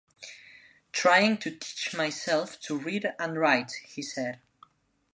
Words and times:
"Trying 0.93 1.37
to 1.41 1.51
teach 1.51 1.93
myself 1.95 2.59
to 2.61 2.75
read 2.75 3.13
and 3.19 3.37
write," 3.37 3.71
he 3.87 4.01
said. 4.01 4.39